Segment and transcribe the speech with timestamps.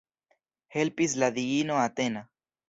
[0.75, 2.25] Helpis la diino Atena.